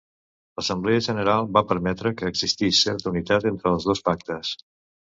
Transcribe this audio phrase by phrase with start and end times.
[0.59, 4.57] L'Assemblea General va pretendre que existís certa unitat entre els dos Pactes.